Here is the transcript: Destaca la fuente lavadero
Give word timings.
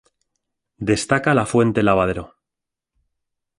Destaca 0.87 1.35
la 1.35 1.45
fuente 1.45 1.83
lavadero 1.83 2.33